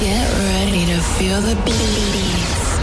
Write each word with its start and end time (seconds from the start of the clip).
Get 0.00 0.30
ready 0.38 0.86
to 0.86 1.00
feel 1.18 1.40
the 1.40 1.56
beats. 1.64 2.78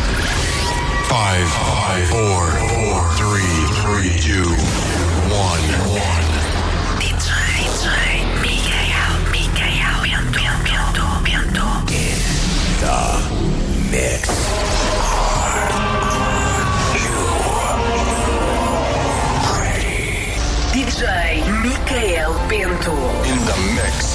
Five, 1.07 1.47
five, 1.47 2.07
four, 2.09 2.43
four, 2.67 3.07
three, 3.15 3.55
three, 3.79 4.11
two, 4.19 4.43
one, 5.31 5.63
one. 5.95 6.25
In 11.87 12.35
the 12.81 12.99
mix. 13.91 14.27
DJ 20.73 21.01
Michael 21.63 22.33
Bento. 22.49 22.93
In 23.23 23.39
the 23.45 23.55
mix. 23.75 24.14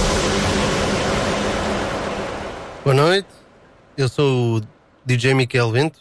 Boa 2.83 2.95
noite, 2.95 3.29
eu 3.95 4.09
sou 4.09 4.57
o 4.57 4.61
DJ 5.05 5.35
Miquel 5.35 5.71
Vento 5.71 5.99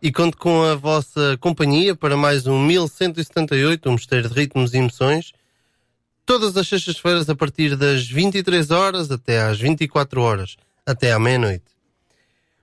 e 0.00 0.10
conto 0.10 0.38
com 0.38 0.62
a 0.62 0.74
vossa 0.74 1.36
companhia 1.38 1.94
para 1.94 2.16
mais 2.16 2.46
um 2.46 2.58
1178, 2.58 3.86
um 3.86 3.92
mosteiro 3.92 4.26
de 4.26 4.34
ritmos 4.34 4.72
e 4.72 4.78
emoções, 4.78 5.34
todas 6.24 6.56
as 6.56 6.66
sextas-feiras 6.66 7.28
a 7.28 7.36
partir 7.36 7.76
das 7.76 8.06
23 8.06 8.70
horas 8.70 9.10
até 9.10 9.42
às 9.42 9.60
24 9.60 10.22
horas, 10.22 10.56
até 10.86 11.12
à 11.12 11.18
meia-noite. 11.18 11.66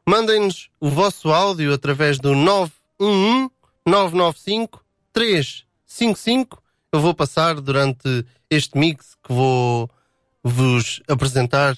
Mandem-nos 0.08 0.72
o 0.80 0.90
vosso 0.90 1.32
áudio 1.32 1.72
através 1.72 2.18
do 2.18 2.34
911 2.34 3.52
995 3.86 4.84
355. 5.14 6.64
Eu 6.92 7.00
vou 7.00 7.14
passar 7.14 7.62
durante 7.62 8.26
este 8.50 8.76
mix 8.76 9.16
que 9.24 9.32
vou 9.32 9.88
vos 10.44 11.00
apresentar 11.08 11.78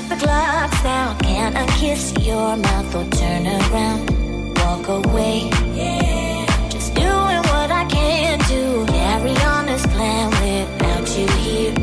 But 0.00 0.18
the 0.18 0.24
clock's 0.24 0.82
down. 0.82 1.18
Can 1.18 1.56
I 1.56 1.66
kiss 1.76 2.14
your 2.20 2.56
mouth 2.56 2.94
or 2.94 3.04
turn 3.10 3.46
around? 3.46 4.56
Walk 4.58 4.88
away. 4.88 5.50
Yeah. 5.74 6.46
Just 6.70 6.94
doing 6.94 7.42
what 7.52 7.70
I 7.70 7.84
can 7.84 8.38
to 8.38 8.86
carry 8.90 9.36
on 9.36 9.66
this 9.66 9.84
plan 9.88 10.30
without 10.40 11.06
you 11.18 11.26
here 11.44 11.74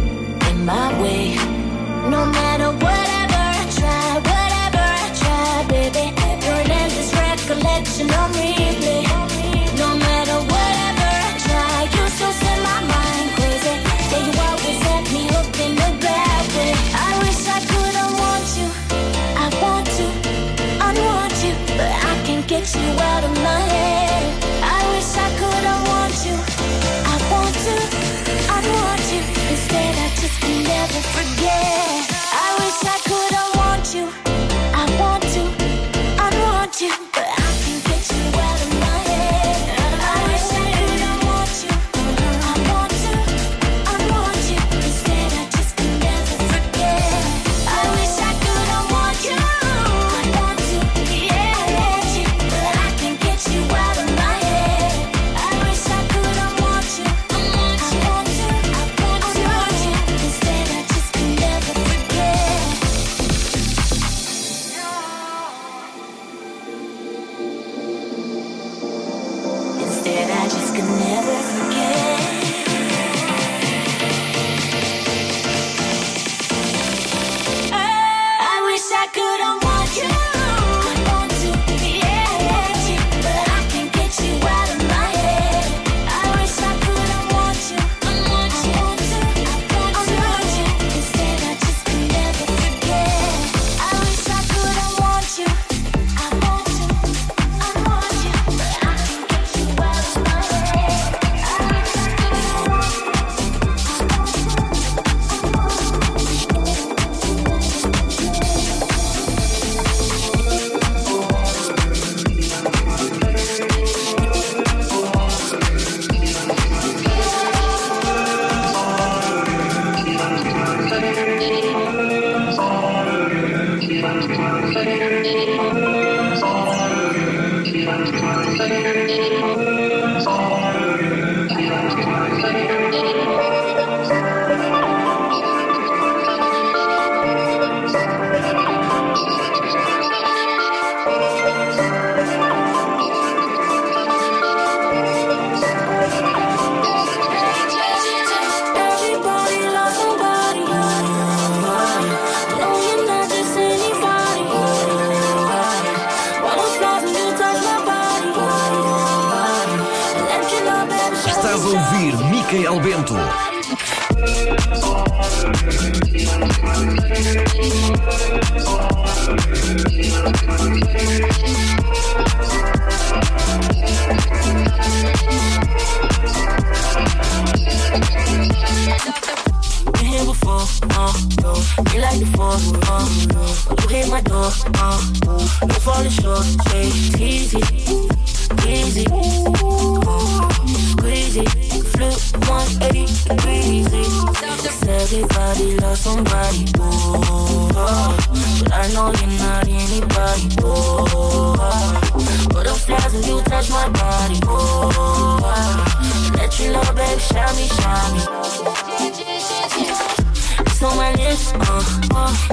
in 0.50 0.66
my 0.66 1.00
way. 1.00 1.36
No 2.10 2.26
matter. 2.26 2.47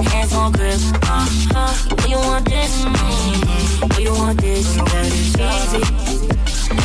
hands 0.09 0.33
on 0.33 0.51
grip. 0.51 0.79
Uh, 1.03 1.27
uh, 1.55 1.73
do 1.95 2.09
you 2.09 2.17
want 2.17 2.45
this? 2.45 2.83
Mm-hmm. 2.83 3.87
Do 3.89 4.01
you 4.03 4.13
want 4.13 4.41
this? 4.41 4.75
That 4.75 5.05
is 5.05 5.35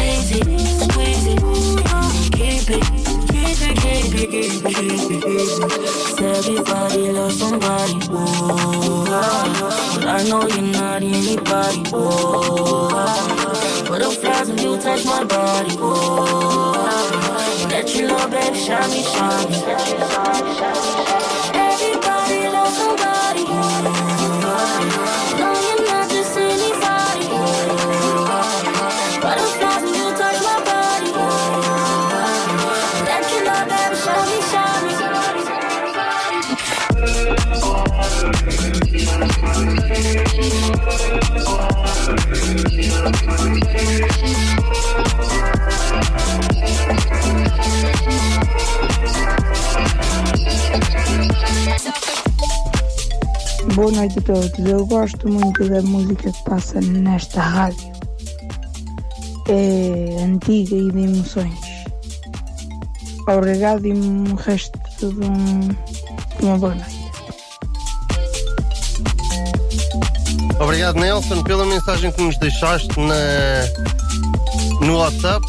easy, 0.00 0.38
easy, 0.38 0.40
squeezy. 0.86 1.36
Keep 2.32 2.70
it, 2.70 2.82
keep 3.30 3.60
it, 3.60 3.76
keep 3.80 4.02
it, 4.14 4.30
keep 4.30 4.64
it, 4.64 4.74
keep 4.74 5.10
it, 5.10 5.22
keep. 5.22 6.20
Everybody 6.20 7.10
loves 7.12 7.38
somebody, 7.38 7.94
whoa. 8.08 9.04
But 9.94 10.06
I 10.06 10.22
know 10.28 10.46
you're 10.46 10.62
not 10.62 11.02
anybody, 11.02 11.82
whoa. 11.90 12.88
Butterflies 13.88 14.48
when 14.48 14.58
you 14.58 14.78
touch 14.78 15.04
my 15.04 15.24
body, 15.24 15.76
oh. 15.78 16.72
That 17.68 17.94
you 17.94 18.08
love, 18.08 18.30
baby, 18.30 18.58
shine 18.58 18.90
me, 18.90 19.02
shine 19.02 19.50
me. 21.14 21.19
Boa 53.74 53.92
noite 53.92 54.18
a 54.18 54.22
todos. 54.22 54.58
Eu 54.58 54.84
gosto 54.84 55.28
muito 55.28 55.68
da 55.68 55.80
música 55.82 56.32
que 56.32 56.44
passa 56.44 56.80
nesta 56.80 57.40
rádio. 57.40 57.92
É 59.48 60.22
antiga 60.22 60.74
e 60.74 60.90
de 60.90 60.98
emoções. 60.98 61.58
Obrigado 63.28 63.86
e 63.86 63.92
um 63.92 64.34
resto 64.34 64.78
de, 64.98 65.06
um, 65.06 65.68
uma 66.42 66.58
boa 66.58 66.74
noite. 66.74 67.00
Obrigado, 70.58 70.98
Nelson, 70.98 71.42
pela 71.44 71.64
mensagem 71.64 72.10
que 72.10 72.22
nos 72.22 72.36
deixaste 72.38 72.98
na, 72.98 74.84
no 74.84 74.98
WhatsApp. 74.98 75.46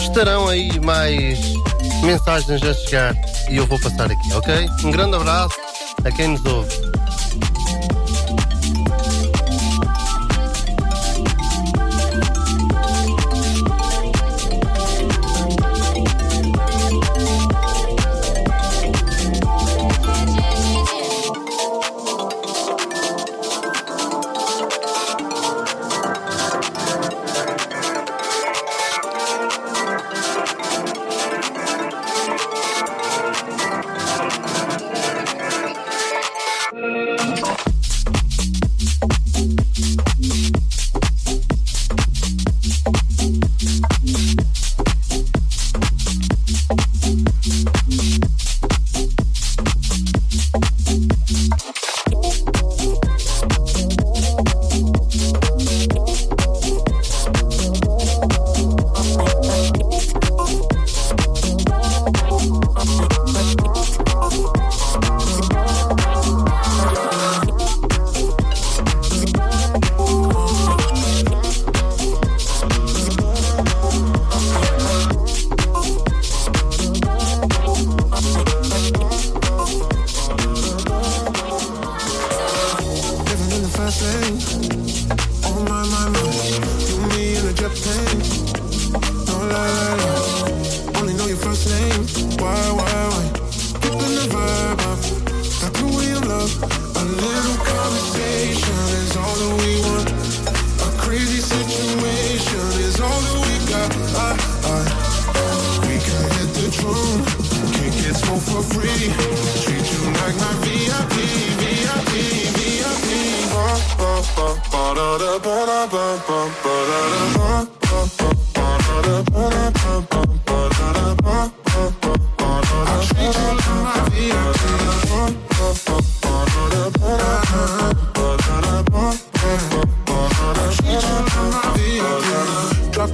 Estarão 0.00 0.48
aí 0.48 0.78
mais 0.80 1.38
mensagens 2.04 2.62
a 2.62 2.74
chegar 2.74 3.14
e 3.50 3.56
eu 3.56 3.66
vou 3.66 3.78
passar 3.80 4.10
aqui, 4.10 4.32
ok? 4.32 4.68
Um 4.84 4.90
grande 4.92 5.16
abraço 5.16 5.69
a 6.04 6.10
quem 6.10 6.28
nos 6.28 6.44
ouve. 6.46 6.89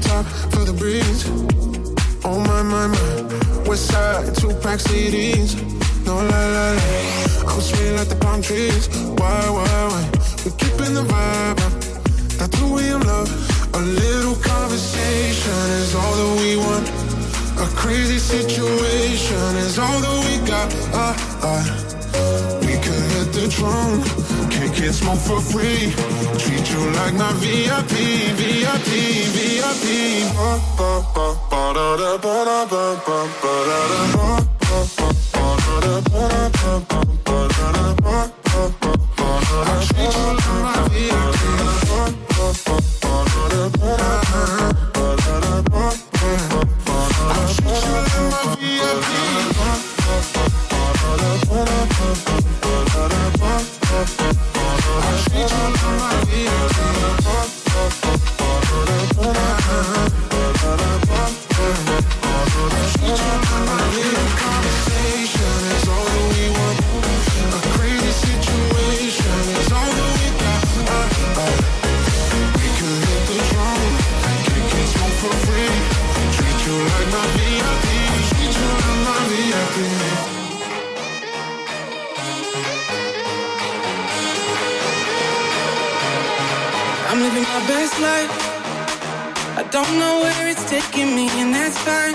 Drop 0.01 0.25
top 0.25 0.53
for 0.53 0.65
the 0.65 0.73
breeze. 0.73 1.25
Oh 2.25 2.39
my, 2.41 2.63
my, 2.63 2.87
my. 2.89 3.69
West 3.69 3.89
side, 3.89 4.35
two 4.37 4.49
pack 4.61 4.79
CDs. 4.79 5.55
No 6.05 6.17
lie, 6.17 6.23
lie, 6.25 6.75
lie. 6.75 7.45
I'm 7.47 7.61
sweet 7.61 7.93
like 7.93 8.09
the 8.09 8.17
palm 8.17 8.43
trees. 8.43 8.89
Why, 9.19 9.51
why, 9.51 9.67
why? 9.93 10.05
We 10.45 10.51
keeping 10.53 10.95
the 10.95 11.03
vibe 11.03 11.61
up. 11.67 11.73
That's 12.39 12.61
we 12.61 12.89
in 12.89 13.01
love. 13.07 13.31
A 13.75 13.81
little 13.81 14.37
conversation 14.37 15.61
is 15.81 15.95
all 15.95 16.15
that 16.21 16.33
we 16.41 16.57
want. 16.57 16.89
A 17.65 17.69
crazy 17.77 18.19
situation 18.19 19.57
is 19.57 19.79
all 19.79 19.99
that 20.01 20.19
we 20.27 20.47
got. 20.47 20.69
Ah, 20.93 21.15
ah. 21.43 21.65
We 22.61 22.75
could 22.85 23.05
hit 23.13 23.29
the 23.33 23.49
drum. 23.49 24.03
Can't 24.51 24.75
get 24.75 24.93
smoke 24.93 25.21
for 25.21 25.41
free. 25.41 25.95
Treat 26.39 26.71
you 26.73 26.91
like 26.93 27.15
my 27.15 27.33
VIP, 27.35 27.93
VIP, 28.39 28.89
VIP. 29.35 29.67
Don't 89.87 89.99
know 89.99 90.21
where 90.21 90.49
it's 90.49 90.69
taking 90.69 91.15
me, 91.15 91.29
and 91.41 91.55
that's 91.55 91.79
fine. 91.79 92.15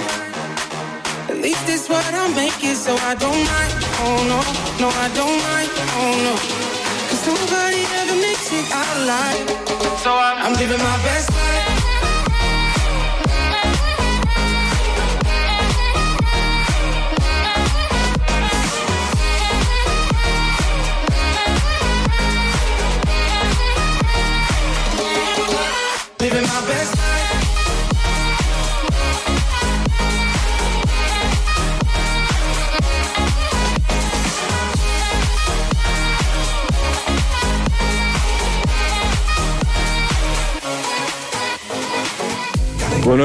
At 1.29 1.37
least 1.37 1.69
it's 1.69 1.87
what 1.87 2.05
I'm 2.13 2.35
making, 2.35 2.75
so 2.75 2.95
I 2.95 3.15
don't 3.15 3.43
mind. 3.53 3.73
Oh 4.03 4.19
no, 4.31 4.39
no, 4.81 4.89
I 4.89 5.07
don't 5.15 5.39
mind. 5.47 5.69
Oh 5.99 6.13
no. 6.27 6.33
Cause 7.07 7.23
nobody 7.27 7.81
ever 7.99 8.15
makes 8.19 8.51
it 8.51 8.67
out 8.71 8.97
alive. 8.97 9.39
So 10.03 10.11
I'm, 10.11 10.37
I'm 10.45 10.53
living 10.53 10.79
my 10.79 10.97
best 11.03 11.31
life. 11.31 11.50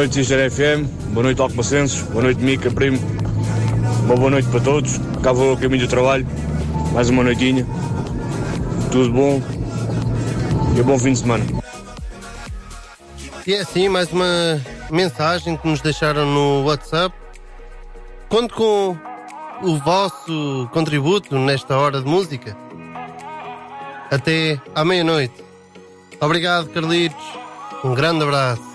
Noite, 0.07 0.15
Sister 0.15 0.51
FM. 0.51 0.87
Boa 1.13 1.25
noite, 1.25 1.41
Alcomacenses. 1.41 2.03
Boa 2.03 2.23
noite, 2.23 2.41
Mica, 2.41 2.71
primo. 2.71 2.97
Uma 4.05 4.15
boa 4.15 4.31
noite 4.31 4.49
para 4.49 4.61
todos. 4.61 4.99
Vou 4.99 5.51
ao 5.51 5.57
caminho 5.57 5.85
do 5.85 5.91
trabalho. 5.91 6.25
Mais 6.93 7.11
uma 7.11 7.25
noitinha. 7.25 7.67
Tudo 8.93 9.13
bom. 9.13 9.43
E 10.77 10.81
um 10.81 10.85
bom 10.85 10.97
fim 10.97 11.13
de 11.13 11.19
semana. 11.19 11.45
E 13.45 13.55
é 13.55 13.61
assim, 13.61 13.89
mais 13.89 14.13
uma 14.13 14.63
mensagem 14.91 15.57
que 15.57 15.67
nos 15.67 15.81
deixaram 15.81 16.25
no 16.25 16.65
WhatsApp. 16.67 17.13
Conto 18.29 18.55
com 18.55 18.97
o 19.63 19.77
vosso 19.79 20.69
contributo 20.73 21.37
nesta 21.37 21.77
hora 21.77 22.01
de 22.01 22.07
música. 22.07 22.57
Até 24.09 24.61
à 24.73 24.85
meia-noite. 24.85 25.45
Obrigado, 26.21 26.69
Carlitos. 26.69 27.25
Um 27.83 27.93
grande 27.93 28.23
abraço. 28.23 28.66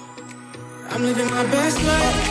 I'm 0.93 1.03
living 1.03 1.29
my 1.31 1.43
best 1.43 1.81
life. 1.83 2.29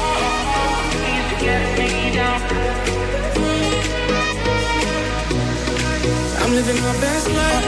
I'm 6.43 6.53
living 6.55 6.81
my 6.83 6.93
best 7.01 7.29
life. 7.31 7.67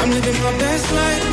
I'm 0.00 0.10
living 0.10 0.40
my 0.40 0.58
best 0.58 0.92
life. 0.92 1.24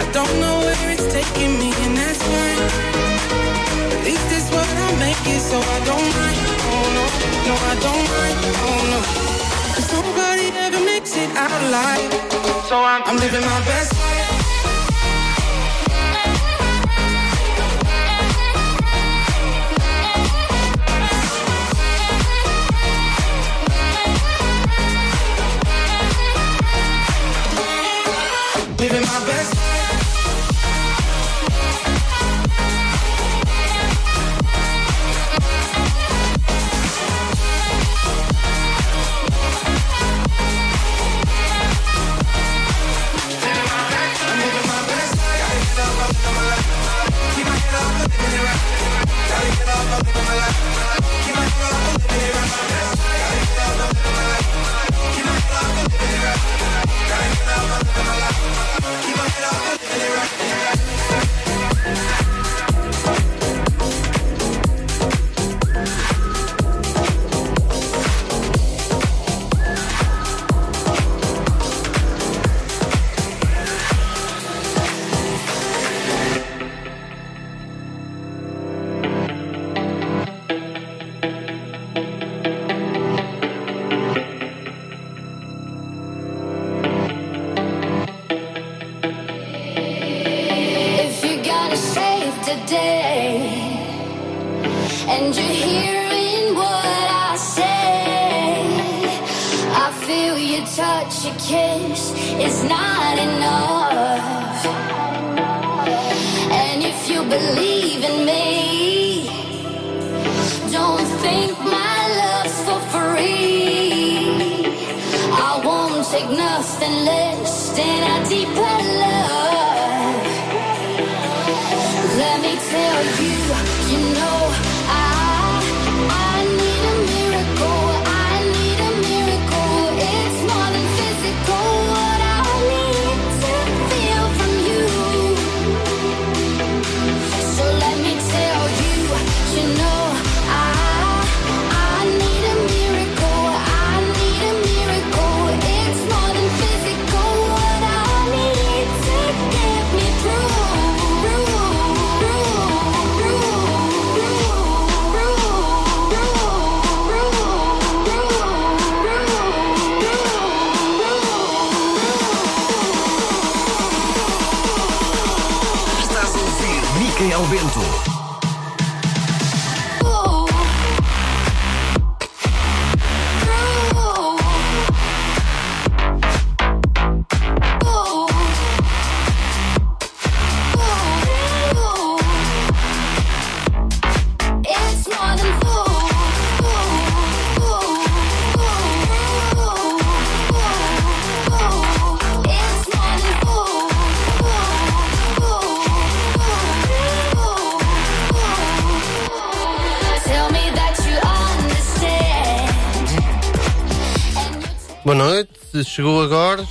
I 0.00 0.10
don't 0.12 0.40
know 0.40 0.60
where 0.64 0.90
it's 0.90 1.12
taking 1.12 1.58
me, 1.58 1.70
and 1.84 1.96
that's 1.98 2.22
fine. 2.22 2.60
At 3.92 4.04
least 4.04 4.32
it's 4.32 4.48
what 4.50 4.66
I 4.66 4.90
make 5.04 5.26
it, 5.26 5.40
so 5.40 5.58
I 5.60 5.78
don't 5.84 6.08
mind. 6.16 6.38
Oh 6.72 6.86
no, 6.96 7.04
no, 7.48 7.54
I 7.54 7.74
don't 7.84 8.06
mind. 8.16 8.38
Oh 8.68 8.80
no. 8.92 9.00
Cause 9.74 9.92
nobody 9.92 10.46
ever 10.64 10.83
it 11.12 11.36
out 11.36 11.50
alive. 11.50 12.12
So 12.66 12.76
I'm, 12.82 13.02
I'm 13.04 13.16
living 13.18 13.42
my 13.42 13.60
best 13.66 13.92
life. 13.92 14.13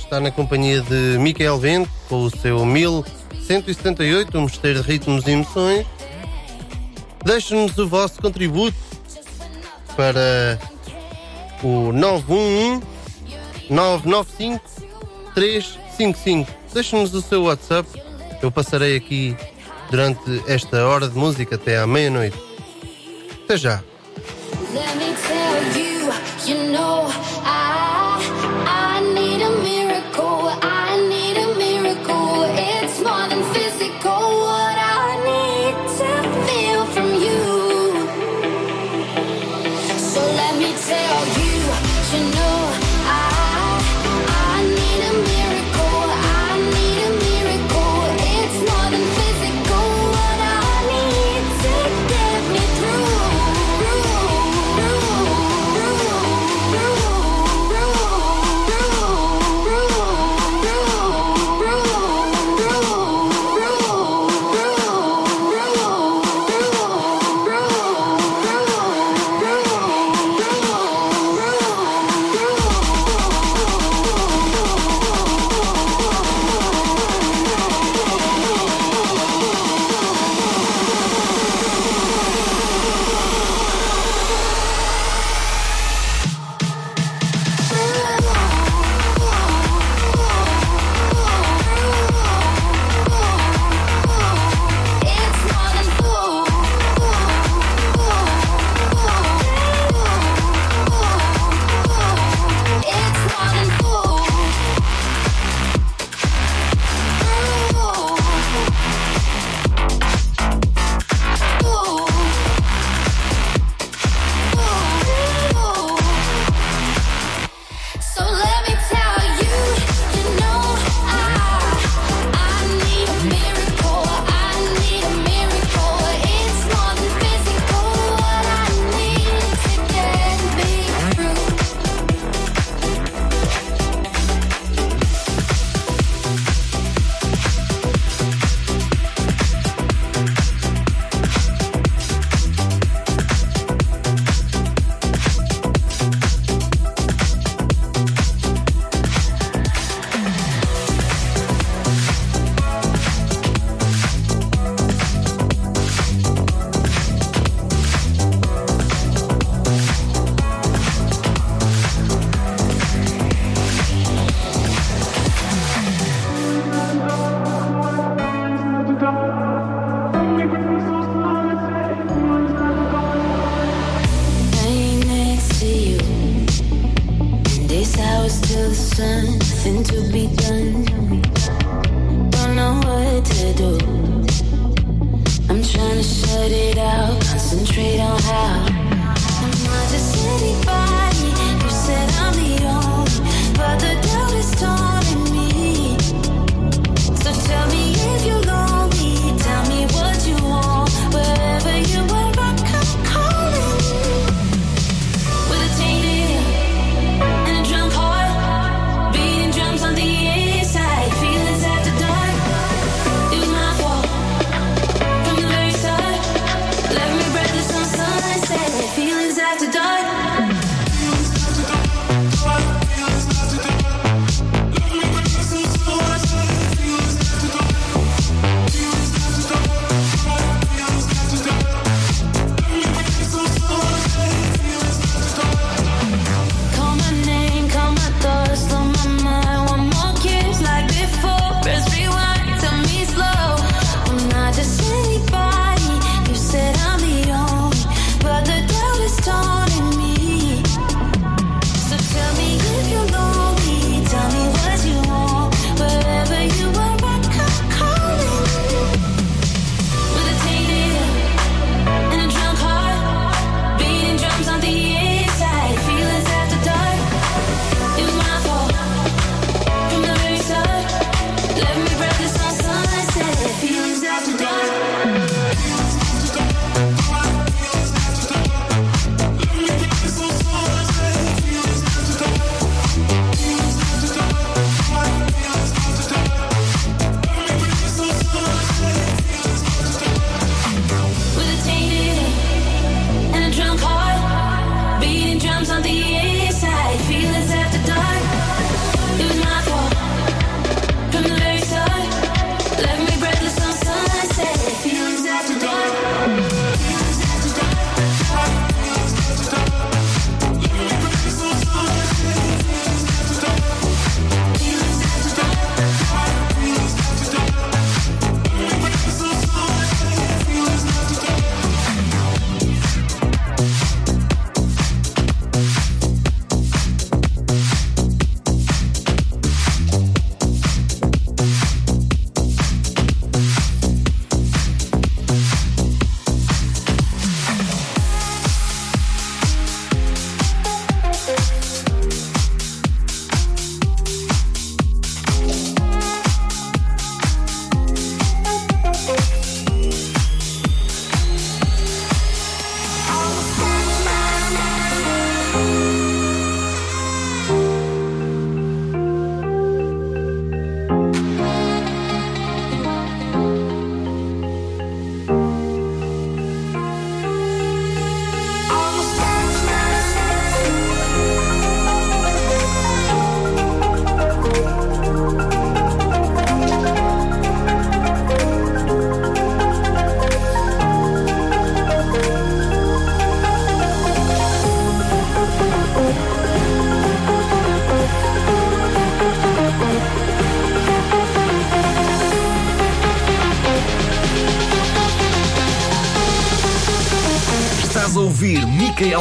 Está 0.04 0.20
na 0.20 0.30
companhia 0.30 0.80
de 0.82 1.18
Micael 1.18 1.58
Vento 1.58 1.90
com 2.08 2.24
o 2.24 2.30
seu 2.30 2.64
1178, 2.64 4.36
um 4.36 4.42
mosteiro 4.42 4.82
de 4.82 4.88
ritmos 4.88 5.26
e 5.26 5.30
emoções. 5.30 5.86
Deixe-nos 7.24 7.76
o 7.78 7.88
vosso 7.88 8.20
contributo 8.20 8.76
para 9.96 10.58
o 11.62 11.90
911 11.92 12.82
995 13.70 14.62
355. 15.34 16.52
Deixe-nos 16.72 17.14
o 17.14 17.22
seu 17.22 17.44
WhatsApp. 17.44 17.88
Eu 18.42 18.52
passarei 18.52 18.96
aqui 18.96 19.34
durante 19.90 20.42
esta 20.46 20.86
hora 20.86 21.08
de 21.08 21.16
música 21.16 21.54
até 21.54 21.78
à 21.78 21.86
meia-noite. 21.86 22.38
Até 23.44 23.56
já. 23.56 23.82
Let 24.74 24.96
me 24.96 25.14
tell 25.26 25.80
you, 25.80 26.12
you 26.46 26.72
know, 26.72 27.08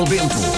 Bento. 0.06 0.53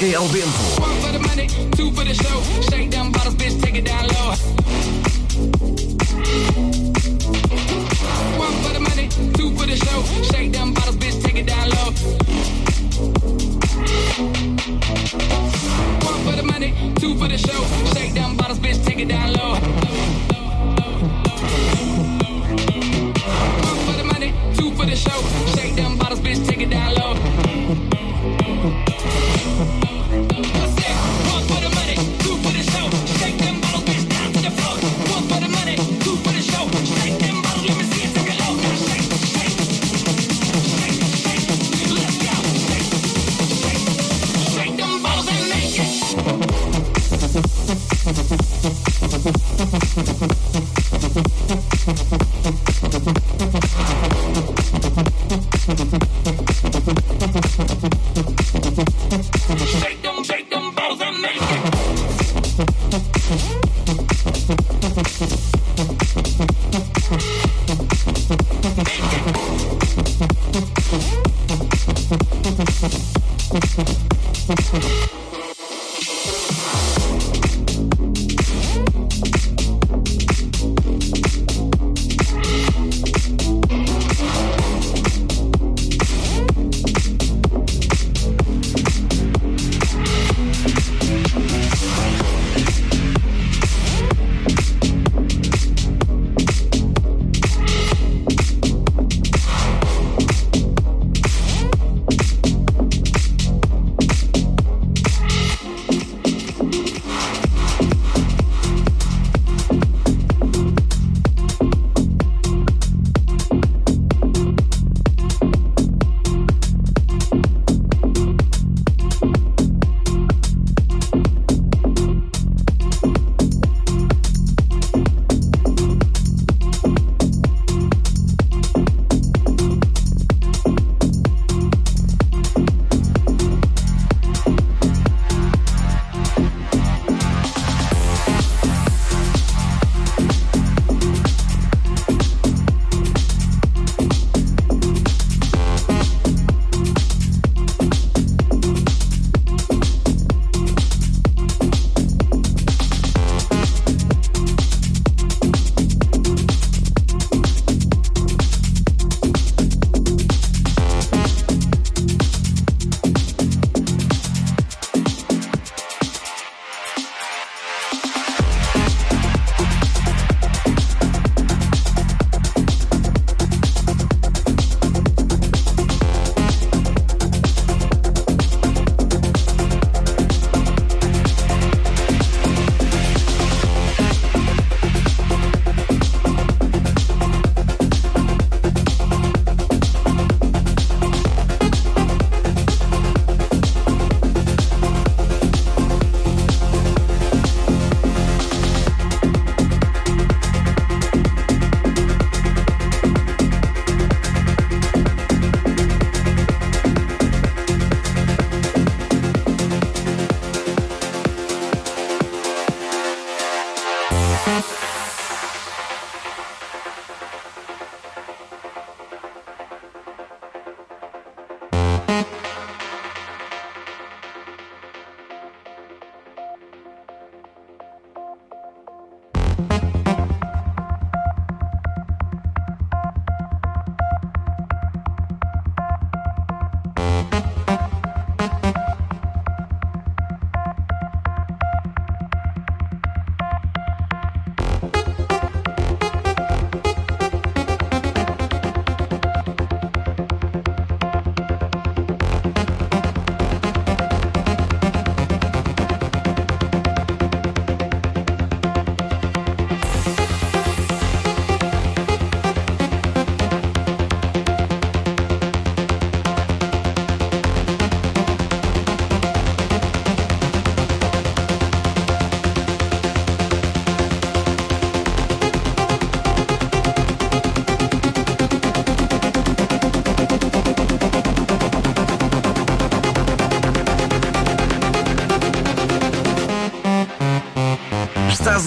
Micael 0.00 0.28
Bento. 0.28 0.87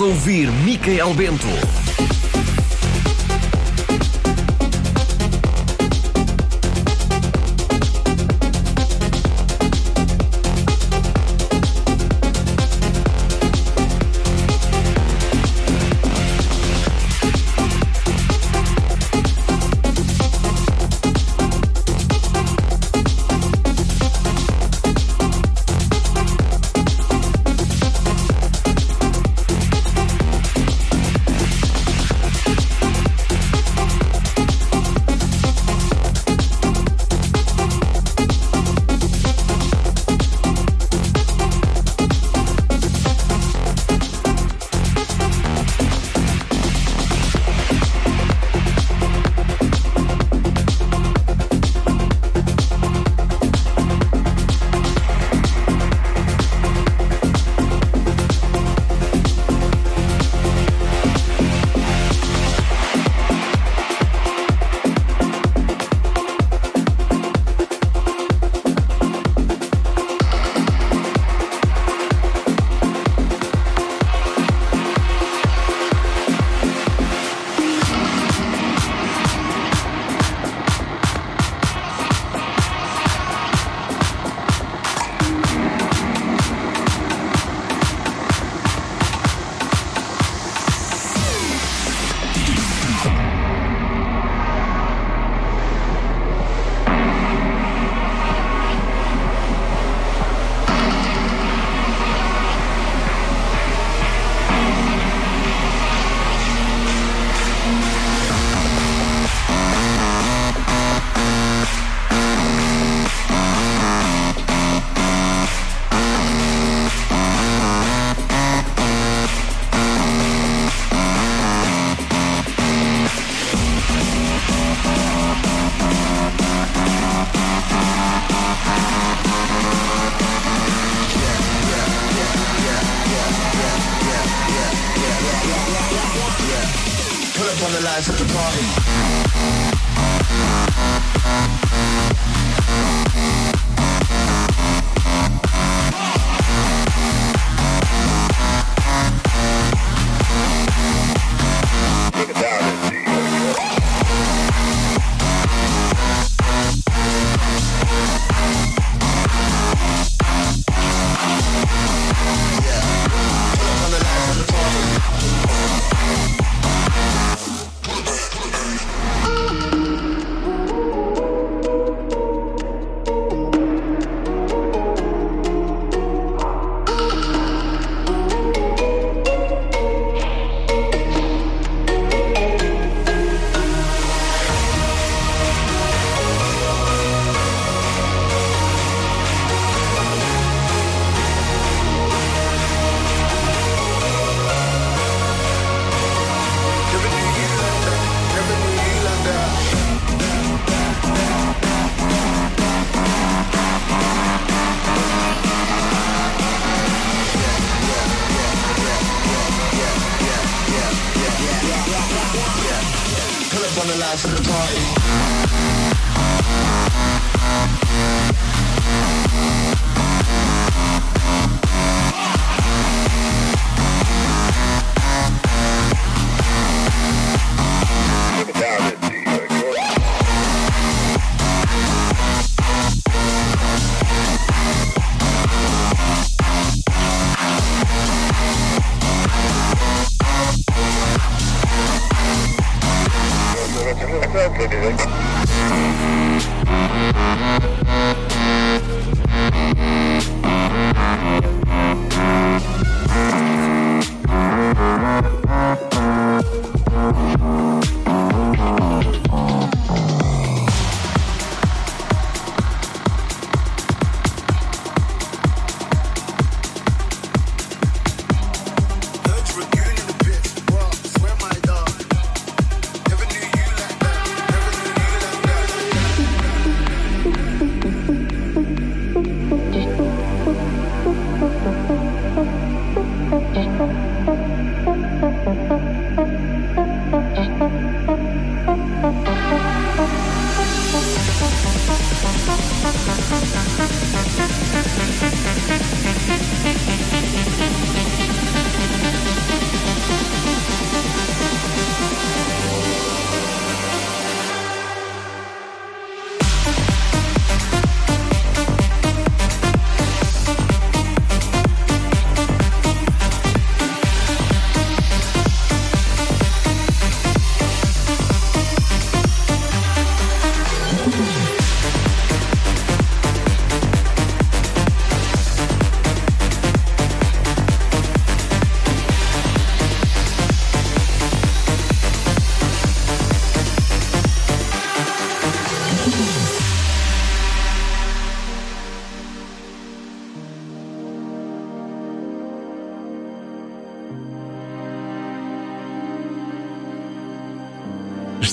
Ouvir 0.02 0.50
Micael 0.66 1.14
Bento. 1.14 1.81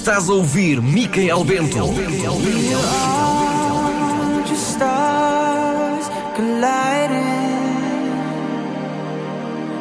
Estás 0.09 0.31
a 0.31 0.33
ouvir 0.33 0.81
Micael 0.81 1.45
Bento. 1.45 1.93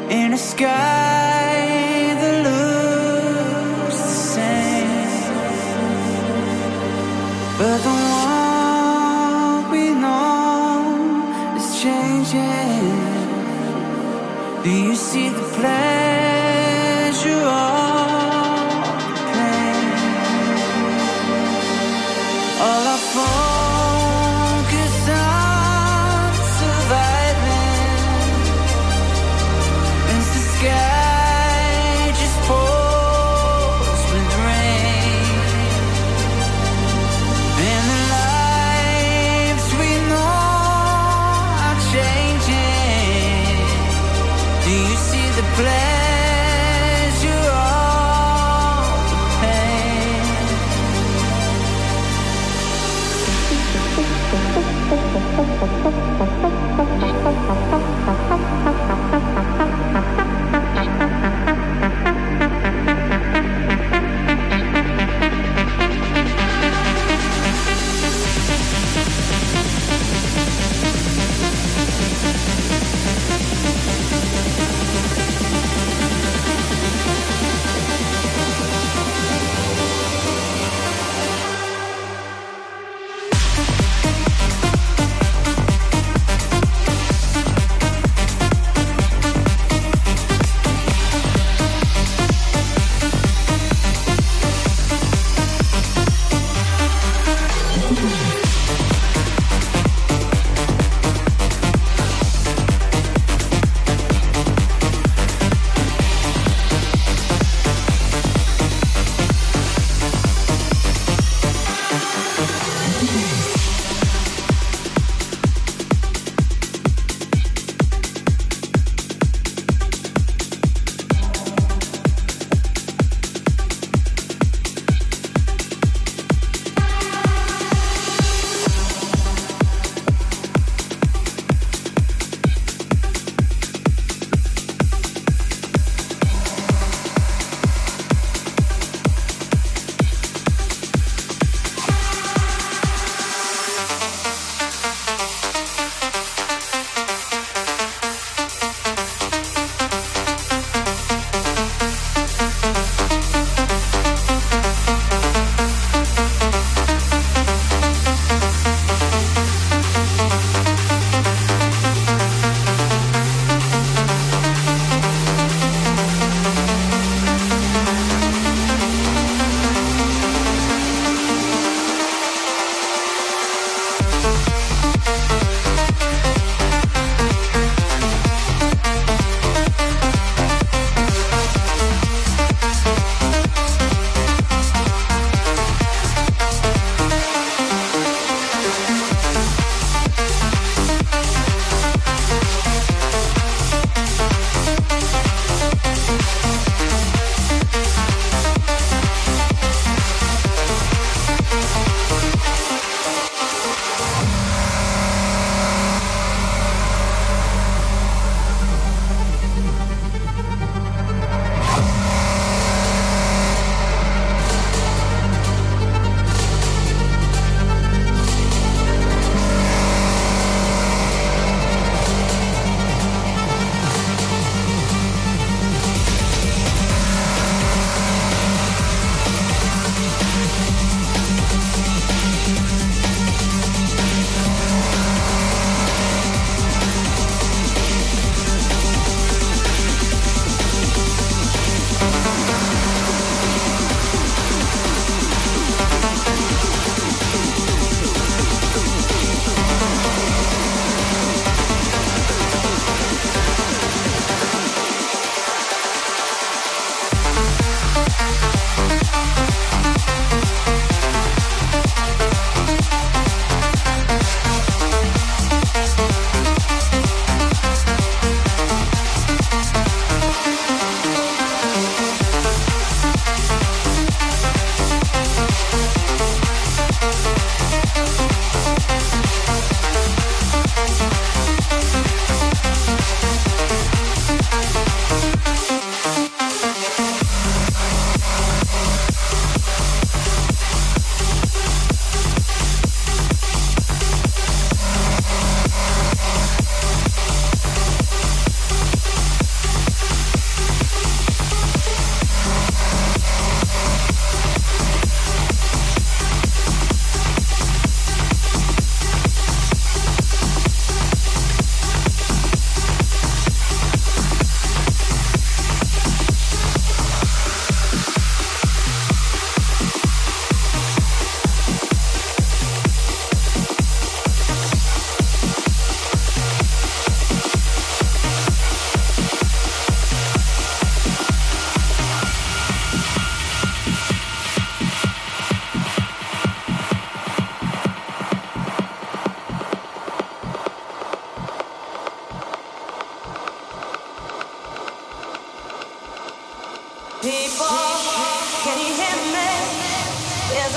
In 0.10 0.34
a 0.34 0.38
sky 0.38 1.27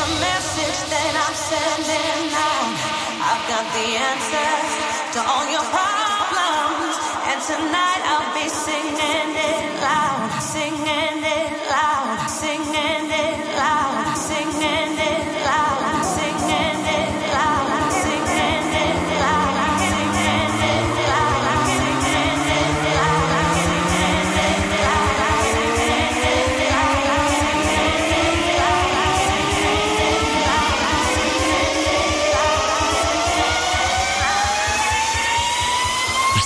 a 0.01 0.09
message 0.16 0.80
that 0.88 1.12
I'm 1.12 1.36
sending 1.36 2.32
out. 2.32 2.72
I've 3.20 3.44
got 3.53 3.66
the 3.76 3.88
answers 4.01 4.72
to 5.12 5.20
all 5.20 5.44
your 5.53 5.66
problems. 5.68 6.96
And 7.28 7.38
tonight 7.44 8.03
I'll 8.09 8.32
be 8.32 8.48
singing 8.48 9.36
it 9.36 9.68
loud, 9.84 10.32
singing 10.40 11.20
it 11.20 11.30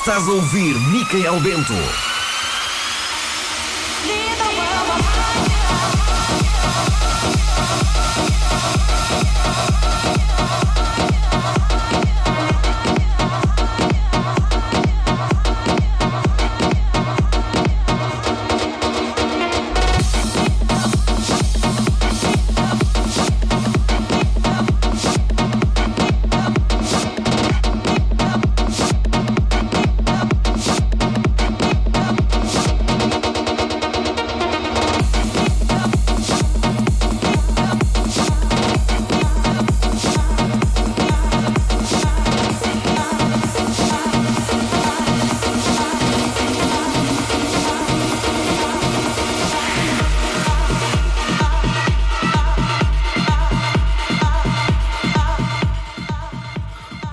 Estás 0.07 0.29
a 0.29 0.33
ouvir 0.33 0.79
Micael 0.81 1.41
Bento. 1.41 1.73
Leave. 4.07 4.35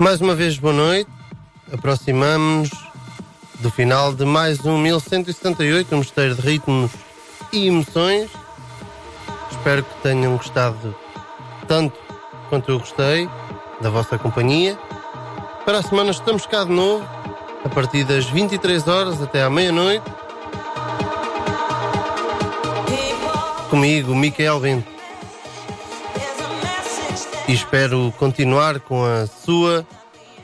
Mais 0.02 0.20
uma 0.20 0.34
vez, 0.34 0.58
boa 0.58 0.74
noite. 0.74 1.08
Aproximamos 1.72 2.70
do 3.60 3.70
final 3.70 4.12
de 4.12 4.24
mais 4.24 4.66
um 4.66 4.76
1178, 4.76 5.94
um 5.94 5.98
mistério 5.98 6.34
de 6.34 6.40
ritmos 6.40 6.90
e 7.52 7.68
emoções. 7.68 8.28
Espero 9.52 9.84
que 9.84 9.94
tenham 10.02 10.36
gostado 10.36 10.92
tanto 11.68 11.96
quanto 12.48 12.72
eu 12.72 12.80
gostei 12.80 13.30
da 13.80 13.90
vossa 13.90 14.18
companhia. 14.18 14.76
Para 15.64 15.78
a 15.78 15.82
semana 15.82 16.10
estamos 16.10 16.46
cá 16.46 16.64
de 16.64 16.72
novo, 16.72 17.08
a 17.64 17.68
partir 17.68 18.02
das 18.02 18.24
23 18.24 18.88
horas 18.88 19.22
até 19.22 19.44
à 19.44 19.48
meia-noite. 19.48 20.04
Comigo, 23.70 24.16
Micael 24.16 24.58
Bento. 24.58 24.91
E 27.52 27.54
espero 27.54 28.10
continuar 28.18 28.80
com 28.80 29.04
a 29.04 29.26
sua 29.26 29.86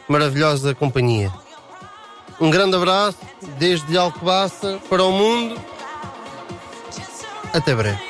maravilhosa 0.06 0.74
companhia. 0.74 1.32
Um 2.38 2.50
grande 2.50 2.76
abraço 2.76 3.16
desde 3.58 3.96
Alcobaça 3.96 4.78
para 4.90 5.02
o 5.02 5.10
mundo. 5.10 5.58
Até 7.50 7.74
breve. 7.74 8.07